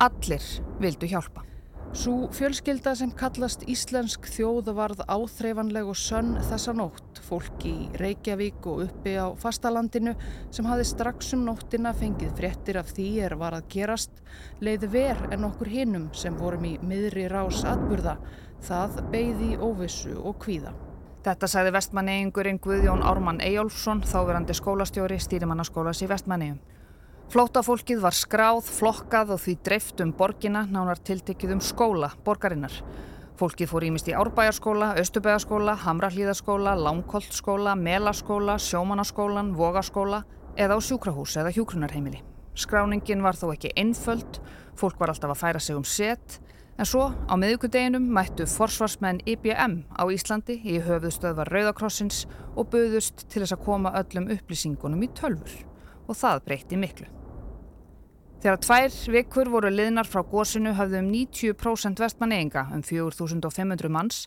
Allir 0.00 0.48
vildu 0.80 1.12
hjálpa. 1.12 1.44
Svo 1.92 2.28
fjölskylda 2.32 2.94
sem 2.96 3.10
kallast 3.12 3.66
Íslensk 3.68 4.24
þjóð 4.32 4.70
varð 4.76 5.02
áþreifanleg 5.12 5.90
og 5.92 5.98
sönn 6.00 6.38
þessa 6.40 6.72
nótt. 6.76 7.20
Fólki 7.26 7.72
í 7.72 7.88
Reykjavík 8.00 8.64
og 8.66 8.86
uppi 8.86 9.12
á 9.20 9.28
fastalandinu 9.36 10.14
sem 10.50 10.68
hafi 10.70 10.86
strax 10.88 11.34
um 11.36 11.44
nóttina 11.46 11.92
fengið 11.92 12.32
fréttir 12.38 12.80
af 12.80 12.94
því 12.96 13.08
er 13.26 13.36
var 13.40 13.58
að 13.58 13.68
gerast 13.76 14.24
leiði 14.64 14.88
ver 14.94 15.20
en 15.36 15.44
okkur 15.50 15.68
hinnum 15.68 16.08
sem 16.16 16.38
vorum 16.40 16.64
í 16.64 16.78
miðri 16.80 17.28
rás 17.28 17.60
atburða 17.68 18.16
Það 18.62 18.98
beigði 19.10 19.56
óvissu 19.58 20.12
og 20.22 20.36
kvíða. 20.44 20.70
Þetta 21.26 21.48
sagði 21.50 21.72
vestmanneigingurinn 21.74 22.60
Guðjón 22.62 23.02
Ármann 23.06 23.40
Eyjólfsson, 23.42 24.04
þáverandi 24.06 24.54
skólastjóri 24.54 25.18
stýrimannaskólas 25.22 26.02
í 26.02 26.08
vestmanneigum. 26.10 26.60
Flótafólkið 27.32 28.02
var 28.04 28.12
skráð, 28.12 28.66
flokkað 28.68 29.30
og 29.32 29.38
því 29.40 29.52
dreift 29.64 30.00
um 30.04 30.10
borgina 30.12 30.66
nánar 30.68 30.98
tiltekið 31.00 31.54
um 31.54 31.62
skóla, 31.64 32.10
borgarinnar. 32.26 32.74
Fólkið 33.40 33.70
fór 33.70 33.86
ímist 33.86 34.10
í 34.10 34.12
Árbæjarskóla, 34.12 34.90
Östubæjarskóla, 35.00 35.78
Hamrallíðaskóla, 35.86 36.74
Langkoltskóla, 36.76 37.72
Melaskóla, 37.80 38.58
Sjómanaskólan, 38.60 39.54
Vogaskóla 39.56 40.26
eða 40.60 40.76
á 40.76 40.78
sjúkrahús 40.84 41.38
eða 41.40 41.54
hjúkrunarheimili. 41.56 42.20
Skráningin 42.52 43.24
var 43.24 43.40
þó 43.40 43.54
ekki 43.54 43.72
einföld, 43.80 44.42
fólk 44.76 45.00
var 45.00 45.14
alltaf 45.14 45.32
að 45.32 45.40
færa 45.46 45.64
sig 45.64 45.80
um 45.80 45.88
set 45.88 46.36
En 46.76 46.88
svo 46.88 47.10
á 47.12 47.34
miðugudeginum 47.36 48.04
mættu 48.12 48.44
forsvarsmenn 48.48 49.20
IBM 49.28 49.82
á 49.92 50.04
Íslandi 50.08 50.58
í 50.64 50.78
höfuðstöðvar 50.84 51.52
Rauðakrossins 51.52 52.24
og 52.56 52.68
buðust 52.72 53.24
til 53.28 53.44
þess 53.44 53.56
að 53.56 53.64
koma 53.68 53.96
öllum 54.00 54.30
upplýsingunum 54.36 55.04
í 55.04 55.12
tölfur 55.16 55.58
og 56.08 56.16
það 56.16 56.46
breyti 56.48 56.80
miklu. 56.80 57.21
Þegar 58.42 58.58
tvær 58.58 58.94
vikur 59.14 59.48
voru 59.52 59.68
liðnar 59.70 60.08
frá 60.10 60.24
gósinu 60.26 60.72
hafðu 60.74 60.98
um 60.98 61.10
90% 61.12 62.00
vestmanneginga 62.02 62.64
um 62.74 62.80
4500 62.82 63.90
manns, 63.94 64.24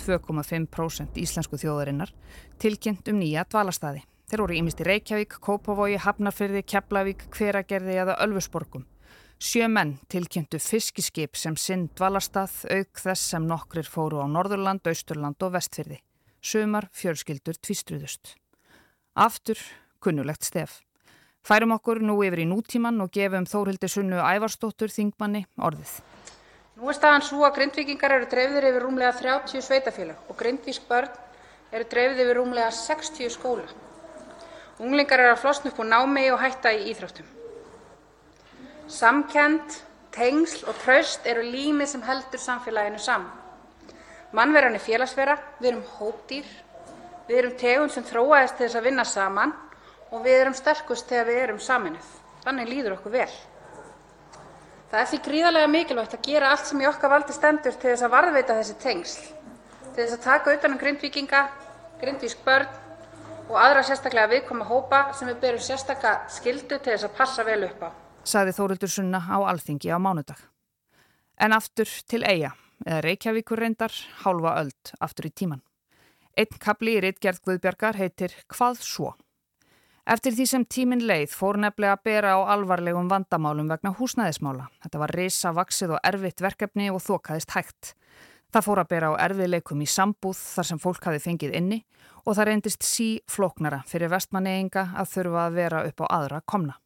2,5% 0.00 1.18
íslensku 1.20 1.58
þjóðarinnar, 1.60 2.14
tilkynnt 2.56 3.10
um 3.12 3.18
nýja 3.20 3.44
dvalastæði. 3.52 4.06
Þeir 4.32 4.42
voru 4.44 4.56
ímist 4.56 4.80
í 4.80 4.86
Reykjavík, 4.88 5.36
Kópavogi, 5.44 6.00
Hafnarfyrði, 6.00 6.64
Keflavík, 6.64 7.26
Hveragerði 7.36 8.00
eða 8.06 8.16
Ölfusborgum. 8.24 8.88
Sjö 9.36 9.68
menn 9.68 9.98
tilkynntu 10.08 10.56
fiskiskip 10.64 11.36
sem 11.36 11.60
sinn 11.60 11.90
dvalarstað 11.92 12.56
auk 12.72 13.04
þess 13.04 13.34
sem 13.34 13.44
nokkrir 13.52 13.84
fóru 13.84 14.24
á 14.24 14.26
Norðurland, 14.32 14.88
Austurland 14.88 15.44
og 15.44 15.58
Vestfyrði. 15.60 16.00
Sumar 16.40 16.88
fjölskyldur 16.96 17.60
tvistruðust. 17.60 18.38
Aftur 19.12 19.60
kunnulegt 20.00 20.48
stef. 20.48 20.80
Færum 21.46 21.72
okkur 21.76 22.00
nú 22.04 22.18
yfir 22.26 22.42
í 22.42 22.46
nútíman 22.48 23.00
og 23.00 23.12
gefum 23.14 23.46
Þórildi 23.48 23.88
Sunnu 23.88 24.18
Ævarstóttur 24.20 24.92
þingmanni 24.92 25.44
orðið. 25.56 25.92
Nú 26.78 26.90
er 26.90 26.96
staðan 26.98 27.24
svo 27.26 27.42
að 27.46 27.56
grindvikingar 27.56 28.14
eru 28.14 28.28
dreifðir 28.30 28.68
yfir 28.68 28.84
rúmlega 28.84 29.14
30 29.18 29.64
sveitafélag 29.66 30.30
og 30.30 30.36
grindvísk 30.38 30.84
börn 30.90 31.10
eru 31.72 31.86
dreifðir 31.90 32.26
yfir 32.26 32.38
rúmlega 32.38 32.70
60 32.70 33.32
skóla. 33.34 33.66
Unglingar 34.78 35.24
eru 35.24 35.32
að 35.34 35.42
flosna 35.42 35.72
upp 35.72 35.80
úr 35.82 35.88
námi 35.90 36.28
og 36.30 36.38
hætta 36.42 36.70
í 36.76 36.84
íþróttum. 36.92 37.26
Samkennd, 38.88 39.80
tengsl 40.14 40.68
og 40.70 40.78
traust 40.84 41.26
eru 41.26 41.42
límið 41.42 41.90
sem 41.94 42.04
heldur 42.06 42.40
samfélaginu 42.42 43.00
saman. 43.02 43.32
Mannveran 44.32 44.76
er 44.76 44.84
félagsvera, 44.84 45.38
við 45.58 45.72
erum 45.72 45.84
hópdýr, 45.96 46.46
við 47.28 47.40
erum 47.40 47.56
tegund 47.58 47.94
sem 47.94 48.06
þróaðist 48.06 48.58
til 48.58 48.68
þess 48.68 48.78
að 48.78 48.86
vinna 48.90 49.08
saman 49.08 49.56
og 50.10 50.24
við 50.24 50.40
erum 50.42 50.56
sterkust 50.56 51.08
þegar 51.10 51.28
við 51.28 51.40
erum 51.44 51.60
saminuð. 51.62 52.10
Þannig 52.44 52.72
líður 52.72 52.96
okkur 52.96 53.14
vel. 53.18 53.30
Það 54.88 55.00
er 55.00 55.08
því 55.10 55.20
gríðarlega 55.28 55.70
mikilvægt 55.74 56.16
að 56.16 56.26
gera 56.30 56.50
allt 56.54 56.66
sem 56.66 56.80
í 56.80 56.88
okkar 56.88 57.12
valdi 57.12 57.36
stendur 57.36 57.78
til 57.82 57.94
að 57.94 58.12
varðveita 58.16 58.56
þessi 58.56 58.76
tengsl, 58.80 59.30
til 59.94 60.06
að 60.08 60.18
taka 60.24 60.56
utan 60.56 60.74
um 60.76 60.80
grindvíkinga, 60.80 61.44
grindvísk 62.00 62.44
börn 62.46 62.68
og 63.48 63.56
aðra 63.60 63.84
sérstaklega 63.84 64.32
viðkvæma 64.32 64.68
hópa 64.68 65.06
sem 65.18 65.28
við 65.28 65.40
berum 65.44 65.64
sérstaka 65.64 66.20
skyldu 66.32 66.80
til 66.80 66.96
að 66.96 67.16
passa 67.16 67.44
vel 67.44 67.62
upp 67.68 67.84
á 67.84 67.90
saði 68.28 68.52
Þórildur 68.56 68.90
Sunna 68.92 69.20
á 69.24 69.38
Alþingi 69.48 69.90
á 69.92 69.98
mánudag. 70.00 70.40
En 71.40 71.54
aftur 71.54 71.88
til 72.10 72.24
eiga, 72.26 72.52
eða 72.84 73.00
Reykjavíkur 73.06 73.62
reyndar, 73.62 73.94
hálfa 74.24 74.56
öld 74.60 74.92
aftur 75.00 75.30
í 75.30 75.32
tíman. 75.32 75.62
Einn 76.38 76.60
kapli 76.62 76.98
í 76.98 77.02
Ritgerð 77.02 77.40
Guðbjargar 77.46 77.98
heitir 77.98 78.34
Hvað 78.52 78.82
svo? 78.84 79.14
Eftir 80.08 80.32
því 80.32 80.44
sem 80.48 80.62
tímin 80.64 81.02
leið 81.04 81.34
fór 81.36 81.58
nefnilega 81.60 81.98
að 81.98 82.04
bera 82.08 82.30
á 82.32 82.40
alvarlegum 82.54 83.10
vandamálum 83.10 83.66
vegna 83.68 83.90
húsnæðismála. 83.98 84.70
Þetta 84.80 85.00
var 85.02 85.12
reysa, 85.12 85.52
vaksið 85.52 85.92
og 85.98 86.00
erfitt 86.08 86.40
verkefni 86.40 86.86
og 86.88 87.02
þokaðist 87.04 87.52
hægt. 87.52 87.90
Það 88.48 88.64
fór 88.64 88.80
að 88.80 88.88
bera 88.94 89.10
á 89.12 89.20
erfiðleikum 89.26 89.84
í 89.84 89.90
sambúð 89.92 90.40
þar 90.40 90.68
sem 90.70 90.80
fólk 90.80 91.10
hafi 91.10 91.20
fengið 91.20 91.58
inni 91.60 91.82
og 92.24 92.38
það 92.38 92.48
reyndist 92.48 92.88
sí 92.88 93.10
floknara 93.28 93.82
fyrir 93.90 94.08
vestmanneyinga 94.14 94.86
að 94.96 95.12
þurfa 95.12 95.44
að 95.44 95.60
vera 95.60 95.84
upp 95.90 96.00
á 96.00 96.06
aðra 96.08 96.40
komna. 96.48 96.78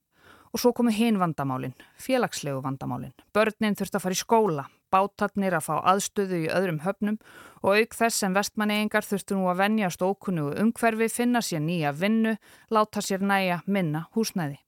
Og 0.52 0.60
svo 0.60 0.74
komu 0.76 0.92
hinn 0.92 1.16
vandamálinn, 1.16 1.72
félagslegu 1.96 2.60
vandamálinn. 2.60 3.14
Börnin 3.32 3.76
þurfti 3.78 3.96
að 3.96 4.04
fara 4.04 4.16
í 4.16 4.20
skóla, 4.20 4.64
bátarnir 4.92 5.56
að 5.56 5.64
fá 5.64 5.78
aðstöðu 5.94 6.42
í 6.44 6.50
öðrum 6.52 6.82
höfnum 6.84 7.16
og 7.62 7.78
auk 7.78 7.96
þess 7.96 8.20
sem 8.20 8.34
vestmannegingar 8.36 9.06
þurftu 9.08 9.38
nú 9.38 9.48
að 9.48 9.62
vennjast 9.62 10.04
ókunnugu 10.04 10.58
umhverfi, 10.60 11.08
finna 11.08 11.40
sér 11.40 11.64
nýja 11.64 11.94
vinnu, 11.96 12.36
láta 12.68 13.00
sér 13.00 13.24
næja 13.24 13.62
minna 13.66 14.06
húsnæði. 14.12 14.60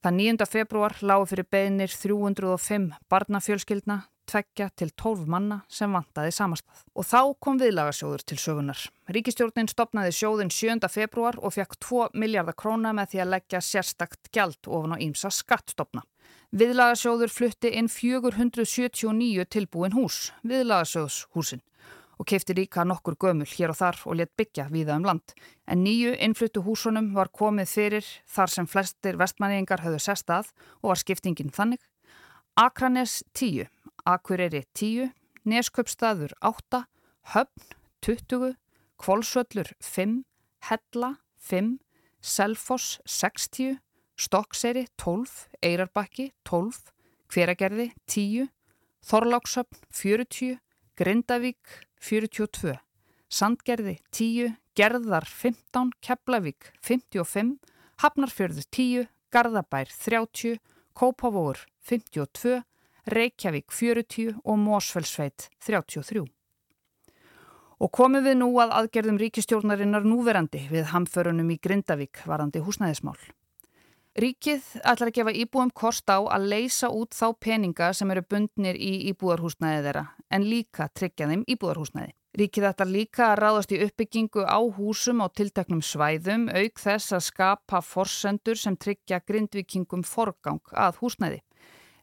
Það 0.00 0.16
9. 0.16 0.46
februar 0.48 0.96
lágu 1.04 1.26
fyrir 1.28 1.48
beðinir 1.52 1.92
305 1.92 2.86
barnafjölskyldna, 3.12 3.98
tveggja 4.30 4.68
til 4.78 4.92
12 4.94 5.26
manna 5.30 5.60
sem 5.68 5.92
vantaði 5.92 6.32
samastað. 6.34 6.84
Og 6.94 7.06
þá 7.06 7.20
kom 7.42 7.58
viðlagasjóður 7.60 8.24
til 8.30 8.38
sögunar. 8.40 8.84
Ríkistjórnin 9.10 9.70
stopnaði 9.70 10.14
sjóðin 10.14 10.52
7. 10.54 10.78
februar 10.88 11.38
og 11.42 11.56
fekk 11.56 11.76
2 11.82 12.06
miljardar 12.22 12.56
króna 12.58 12.94
með 12.96 13.14
því 13.14 13.24
að 13.24 13.32
leggja 13.34 13.62
sérstakt 13.64 14.30
gjald 14.34 14.70
ofan 14.70 14.94
á 14.94 15.02
ímsa 15.02 15.32
skattstopna. 15.34 16.04
Viðlagasjóður 16.50 17.30
flutti 17.30 17.74
inn 17.78 17.90
479 17.90 19.44
tilbúin 19.54 19.94
hús, 19.94 20.30
viðlagasjóðshúsin 20.42 21.62
og 22.20 22.26
keipti 22.28 22.52
líka 22.52 22.84
nokkur 22.84 23.16
gömul 23.16 23.48
hér 23.48 23.72
og 23.72 23.78
þar 23.78 24.00
og 24.04 24.18
let 24.20 24.32
byggja 24.36 24.66
viða 24.68 24.98
um 25.00 25.06
land. 25.08 25.32
En 25.64 25.80
nýju 25.86 26.12
innfluttu 26.20 26.60
húsunum 26.66 27.14
var 27.16 27.30
komið 27.32 27.70
fyrir 27.72 28.10
þar 28.28 28.52
sem 28.52 28.68
flestir 28.68 29.16
vestmanningar 29.16 29.80
höfðu 29.80 30.02
sestað 30.04 30.50
og 30.82 30.92
var 30.92 31.00
skiptingin 31.00 31.54
þannig. 31.54 31.80
Akranes 32.60 33.22
10, 33.32 33.70
Akureyri 34.04 34.64
10, 34.74 35.12
Nesköpstaður 35.44 36.32
8, 36.40 36.84
Höfn 37.34 37.76
20, 38.02 38.54
Kvolsvöllur 39.00 39.72
5, 39.80 40.24
Hella 40.60 41.16
5, 41.38 41.78
Selfoss 42.20 43.00
60, 43.06 43.78
Stokkseri 44.16 44.86
12, 44.96 45.48
Eirarbakki 45.62 46.30
12, 46.44 46.92
Hveragerði 47.32 47.90
10, 48.06 48.50
Þorlákshöfn 49.06 49.80
40, 49.90 50.58
Grindavík 51.00 51.80
42, 52.00 52.76
Sandgerði 53.30 53.98
10, 54.12 54.56
Gerðar 54.76 55.24
15, 55.24 55.94
Keflavík 56.04 56.72
55, 56.84 57.56
Hafnarfjörður 58.02 58.66
10, 58.70 59.08
Garðabær 59.32 59.88
30, 59.92 60.58
Kópavóur 60.92 61.64
52, 61.88 62.60
Reykjavík 63.08 63.72
40 63.72 64.40
og 64.44 64.58
Mósfellsveit 64.60 65.48
33. 65.64 66.26
Og 67.80 67.88
komum 67.96 68.24
við 68.24 68.36
nú 68.42 68.50
að 68.60 68.74
aðgerðum 68.76 69.18
ríkistjórnarinnar 69.22 70.04
núverandi 70.04 70.66
við 70.68 70.90
hamförunum 70.92 71.48
í 71.54 71.56
Grindavík 71.64 72.20
varandi 72.28 72.60
húsnæðismál. 72.60 73.16
Ríkið 74.20 74.64
ætlar 74.82 75.08
að 75.08 75.16
gefa 75.16 75.32
íbúum 75.32 75.70
kost 75.72 76.10
á 76.10 76.18
að 76.18 76.48
leysa 76.50 76.90
út 76.92 77.14
þá 77.16 77.30
peninga 77.40 77.92
sem 77.94 78.10
eru 78.10 78.24
bundnir 78.26 78.76
í 78.76 79.06
íbúðarhúsnæði 79.14 79.84
þeirra 79.86 80.02
en 80.34 80.48
líka 80.50 80.88
tryggja 80.92 81.28
þeim 81.30 81.44
íbúðarhúsnæði. 81.54 82.12
Ríkið 82.36 82.66
ætlar 82.68 82.90
líka 82.90 83.28
að 83.30 83.38
ráðast 83.40 83.72
í 83.74 83.78
uppbyggingu 83.86 84.44
á 84.44 84.58
húsum 84.76 85.22
á 85.22 85.26
tilteknum 85.30 85.80
svæðum 85.82 86.50
auk 86.50 86.82
þess 86.82 87.14
að 87.16 87.24
skapa 87.26 87.80
forsendur 87.82 88.58
sem 88.58 88.76
tryggja 88.76 89.22
grindvikingum 89.24 90.04
forgang 90.06 90.60
að 90.74 91.00
húsnæði. 91.00 91.40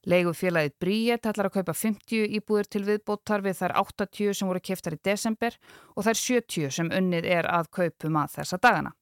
Leigufélagið 0.08 0.76
Bríet 0.80 1.26
ætlar 1.28 1.50
að 1.50 1.58
kaupa 1.58 1.74
50 1.76 2.30
íbúður 2.38 2.68
til 2.72 2.84
viðbóttar 2.88 3.42
við 3.44 3.58
þær 3.60 3.74
80 3.82 4.38
sem 4.40 4.48
voru 4.48 4.62
keftar 4.64 4.96
í 4.96 5.00
desember 5.04 5.58
og 5.96 6.06
þær 6.08 6.20
70 6.22 6.72
sem 6.78 6.92
unnið 6.96 7.28
er 7.28 7.50
að 7.52 7.68
kaupum 7.76 8.20
að 8.22 8.38
þessa 8.38 8.60
dagana. 8.64 8.94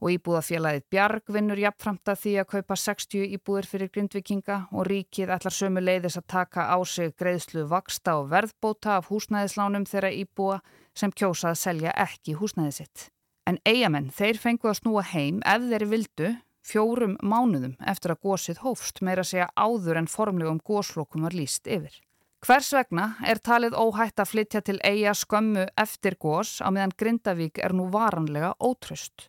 Og 0.00 0.12
íbúðafélagið 0.14 0.84
Bjarg 0.92 1.32
vinnur 1.32 1.60
jafnframt 1.60 2.12
að 2.12 2.20
því 2.20 2.34
að 2.40 2.48
kaupa 2.52 2.76
60 2.82 3.32
íbúður 3.38 3.68
fyrir 3.70 3.90
grindvikinga 3.94 4.58
og 4.72 4.86
ríkið 4.88 5.32
ætlar 5.36 5.56
sömu 5.56 5.80
leiðis 5.84 6.20
að 6.20 6.28
taka 6.34 6.68
á 6.72 6.76
sig 6.84 7.16
greiðslu 7.16 7.64
vaksta 7.68 8.18
og 8.20 8.28
verðbóta 8.32 8.98
af 8.98 9.08
húsnæðislánum 9.08 9.88
þeirra 9.88 10.12
íbúa 10.12 10.60
sem 10.92 11.12
kjósa 11.12 11.54
að 11.54 11.60
selja 11.64 11.96
ekki 11.96 12.36
húsnæði 12.36 12.76
sitt. 12.82 13.08
En 13.48 13.56
eigamenn, 13.64 14.12
þeir 14.12 14.36
fengu 14.40 14.68
að 14.68 14.80
snúa 14.82 15.04
heim 15.12 15.40
ef 15.48 15.68
þeir 15.72 15.88
vildu 15.88 16.32
fjórum 16.66 17.16
mánuðum 17.22 17.74
eftir 17.92 18.14
að 18.14 18.22
gósið 18.28 18.62
hófst 18.64 19.02
meira 19.04 19.24
segja 19.24 19.50
áður 19.56 20.02
en 20.02 20.10
formlegum 20.10 20.60
góslokum 20.64 21.26
var 21.26 21.36
líst 21.36 21.66
yfir. 21.66 21.92
Hvers 22.40 22.70
vegna 22.72 23.18
er 23.28 23.36
talið 23.44 23.74
óhætt 23.76 24.20
að 24.22 24.30
flytja 24.30 24.62
til 24.64 24.78
eiga 24.80 25.12
skömmu 25.12 25.66
eftir 25.76 26.16
gós 26.16 26.60
á 26.64 26.72
meðan 26.72 26.94
Grindavík 26.96 27.60
er 27.60 27.74
nú 27.76 27.90
varanlega 27.92 28.54
ótröst? 28.56 29.28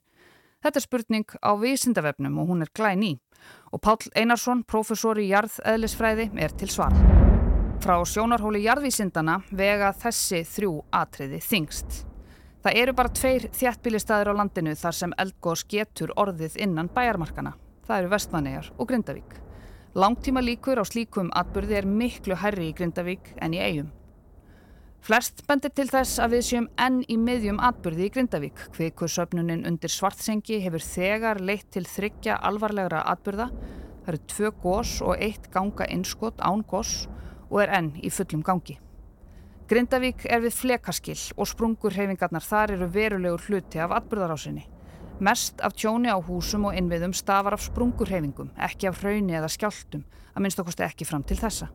Þetta 0.63 0.79
er 0.79 0.85
spurning 0.85 1.33
á 1.43 1.51
vísindavefnum 1.59 2.37
og 2.39 2.53
hún 2.53 2.63
er 2.63 2.71
glæn 2.71 3.03
í 3.03 3.11
og 3.71 3.81
Pál 3.81 3.97
Einarsson, 4.15 4.63
professor 4.63 5.17
í 5.19 5.31
jarðeðlisfræði, 5.31 6.29
er 6.37 6.53
til 6.59 6.69
svar. 6.69 6.95
Frá 7.81 7.97
sjónarhóli 8.05 8.61
jarðvísindana 8.67 9.39
vega 9.49 9.89
þessi 9.97 10.43
þrjú 10.45 10.75
atriði 10.93 11.41
þingst. 11.41 12.10
Það 12.61 12.75
eru 12.77 12.93
bara 12.93 13.09
tveir 13.17 13.47
þjættbílistæðir 13.57 14.29
á 14.29 14.33
landinu 14.37 14.75
þar 14.77 14.93
sem 14.93 15.13
eldgós 15.17 15.63
getur 15.65 16.11
orðið 16.13 16.59
innan 16.61 16.91
bæjarmarkana. 16.93 17.55
Það 17.87 18.03
eru 18.03 18.11
Vestmannegar 18.11 18.67
og 18.77 18.89
Grindavík. 18.91 19.31
Langtíma 19.97 20.43
líkur 20.45 20.77
á 20.77 20.85
slíkum 20.85 21.31
atbyrði 21.33 21.79
er 21.79 21.87
miklu 21.89 22.37
herri 22.37 22.69
í 22.69 22.75
Grindavík 22.77 23.33
en 23.41 23.55
í 23.57 23.63
eigum. 23.65 23.89
Flest 25.01 25.41
bendir 25.49 25.73
til 25.73 25.87
þess 25.89 26.21
að 26.21 26.35
við 26.35 26.43
séum 26.51 26.69
enn 26.77 26.99
í 27.09 27.17
miðjum 27.17 27.63
atbyrði 27.65 28.05
í 28.05 28.13
Grindavík. 28.13 28.61
Kvikursöfnunin 28.77 29.65
undir 29.65 29.89
svartsengi 29.89 30.61
hefur 30.61 30.85
þegar 30.85 31.41
leitt 31.41 31.71
til 31.73 31.87
þryggja 31.89 32.37
alvarlegra 32.45 33.01
atbyrða. 33.09 33.49
Það 34.05 34.13
eru 34.13 34.21
tvö 34.35 34.53
gós 34.61 34.93
og 35.01 35.17
eitt 35.17 35.49
ganga 35.49 35.89
innskott 35.89 36.45
án 36.45 36.61
gós 36.69 37.07
og 37.49 37.63
er 37.65 37.73
enn 37.81 37.95
í 38.05 38.13
fullum 38.13 38.45
gangi. 38.45 38.77
Grindavík 39.71 40.25
er 40.27 40.41
við 40.43 40.51
flekaskill 40.51 41.21
og 41.39 41.47
sprungurhefingarnar 41.47 42.43
þar 42.43 42.73
eru 42.73 42.89
verulegur 42.91 43.45
hluti 43.45 43.79
af 43.79 43.93
atbyrðarásinni. 43.95 44.65
Mest 45.23 45.61
af 45.63 45.77
tjóni 45.79 46.11
á 46.11 46.19
húsum 46.19 46.65
og 46.67 46.75
innviðum 46.75 47.13
stafar 47.15 47.55
af 47.55 47.63
sprungurhefingum, 47.63 48.49
ekki 48.59 48.89
af 48.89 48.99
hrauni 48.99 49.37
eða 49.39 49.47
skjáltum, 49.53 50.03
að 50.35 50.43
minnst 50.43 50.59
okkurstu 50.59 50.83
ekki 50.83 51.07
fram 51.07 51.23
til 51.23 51.37
þessa. 51.39 51.69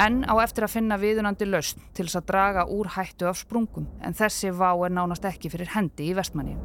En 0.00 0.22
á 0.24 0.32
eftir 0.40 0.64
að 0.64 0.78
finna 0.78 0.96
viðunandi 0.96 1.50
lausn 1.50 1.84
til 1.92 2.06
þess 2.06 2.22
að 2.22 2.30
draga 2.32 2.64
úr 2.72 2.88
hættu 2.96 3.28
af 3.28 3.36
sprungum, 3.42 3.90
en 4.00 4.16
þessi 4.16 4.54
vá 4.56 4.70
er 4.72 4.96
nánast 4.96 5.28
ekki 5.28 5.52
fyrir 5.52 5.74
hendi 5.74 6.08
í 6.08 6.16
vestmanni. 6.16 6.56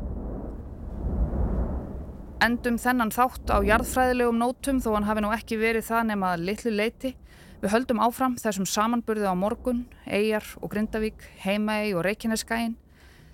Endum 2.47 2.79
þennan 2.79 3.11
þátt 3.11 3.51
á 3.51 3.59
jarðfræðilegum 3.59 4.39
nótum 4.39 4.79
þó 4.79 4.93
hann 4.93 5.11
hafi 5.11 5.25
nú 5.25 5.35
ekki 5.35 5.59
verið 5.59 5.89
það 5.91 6.11
nema 6.13 6.31
að 6.31 6.47
litlu 6.47 6.75
leiti 6.79 7.15
Við 7.65 7.71
höldum 7.73 7.97
áfram 8.05 8.35
þessum 8.37 8.67
samanburði 8.69 9.25
á 9.25 9.33
morgun, 9.33 9.79
Eyjar 10.05 10.45
og 10.61 10.69
Grindavík, 10.69 11.23
Heimaey 11.41 11.95
og 11.97 12.03
Reykjaneskæin. 12.05 12.75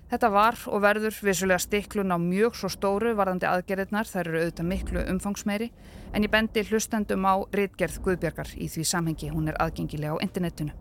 Þetta 0.08 0.30
var 0.32 0.56
og 0.72 0.80
verður 0.80 1.18
vissulega 1.20 1.60
stiklun 1.60 2.08
á 2.08 2.16
mjög 2.16 2.56
svo 2.56 2.70
stóru 2.72 3.12
varðandi 3.18 3.44
aðgerðirnar, 3.50 4.08
þær 4.08 4.30
eru 4.30 4.40
auðvitað 4.40 4.70
miklu 4.70 5.02
umfangsmeiri, 5.12 5.68
en 6.16 6.24
ég 6.24 6.32
bendi 6.32 6.64
hlustendum 6.64 7.28
á 7.28 7.44
Ritgerð 7.52 8.00
Guðbjörgar 8.06 8.54
í 8.56 8.70
því 8.72 8.88
samhengi, 8.88 9.28
hún 9.36 9.52
er 9.52 9.60
aðgengilega 9.60 10.16
á 10.16 10.24
internetinu. 10.24 10.72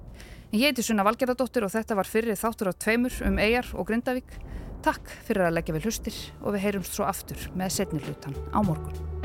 Ég 0.55 0.71
heiti 0.71 0.87
Sunna 0.87 1.03
Valgerðardóttir 1.03 1.67
og 1.67 1.75
þetta 1.75 1.97
var 1.99 2.07
fyrir 2.07 2.39
þáttur 2.39 2.71
á 2.71 2.73
tveimur 2.79 3.19
um 3.27 3.35
Eyjar 3.35 3.73
og 3.75 3.91
Grindavík. 3.91 4.31
Takk 4.79 5.11
fyrir 5.27 5.49
að 5.49 5.57
leggja 5.59 5.75
við 5.75 5.89
hlustir 5.89 6.23
og 6.39 6.55
við 6.55 6.69
heyrumst 6.69 6.95
svo 6.95 7.03
aftur 7.03 7.51
með 7.51 7.75
setni 7.81 7.99
hlutan 8.07 8.39
á 8.55 8.63
morgun. 8.63 9.20